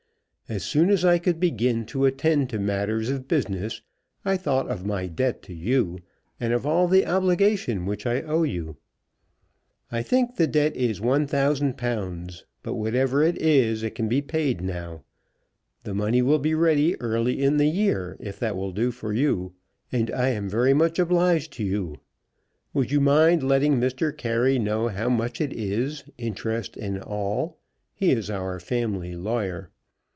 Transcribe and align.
As 0.49 0.65
soon 0.65 0.89
as 0.89 1.05
I 1.05 1.17
could 1.17 1.39
begin 1.39 1.85
to 1.85 2.03
attend 2.03 2.49
to 2.49 2.59
matters 2.59 3.09
of 3.09 3.25
business, 3.29 3.81
I 4.25 4.35
thought 4.35 4.67
of 4.69 4.85
my 4.85 5.07
debt 5.07 5.41
to 5.43 5.53
you, 5.53 5.99
and 6.41 6.51
of 6.51 6.65
all 6.67 6.89
the 6.89 7.05
obligation 7.05 7.87
I 8.05 8.21
owe 8.23 8.43
you. 8.43 8.75
I 9.93 10.03
think 10.03 10.35
the 10.35 10.47
debt 10.47 10.75
is 10.75 10.99
£1,000; 10.99 12.43
but 12.63 12.73
whatever 12.75 13.23
it 13.23 13.41
is 13.41 13.81
it 13.81 13.95
can 13.95 14.09
be 14.09 14.21
paid 14.21 14.59
now. 14.59 15.05
The 15.85 15.93
money 15.93 16.21
will 16.21 16.37
be 16.39 16.53
ready 16.53 16.99
early 16.99 17.41
in 17.41 17.55
the 17.55 17.69
year, 17.69 18.17
if 18.19 18.37
that 18.39 18.57
will 18.57 18.73
do 18.73 18.91
for 18.91 19.13
you, 19.13 19.53
and 19.89 20.11
I 20.11 20.31
am 20.31 20.49
very 20.49 20.73
much 20.73 20.99
obliged 20.99 21.53
to 21.53 21.63
you. 21.63 21.95
Would 22.73 22.91
you 22.91 22.99
mind 22.99 23.41
letting 23.41 23.79
Mr. 23.79 24.11
Carey 24.17 24.59
know 24.59 24.89
how 24.89 25.07
much 25.07 25.39
it 25.39 25.53
is, 25.53 26.03
interest 26.17 26.75
and 26.75 26.99
all. 27.01 27.57
He 27.93 28.11
is 28.11 28.29
our 28.29 28.59
family 28.59 29.15
lawyer. 29.15 29.71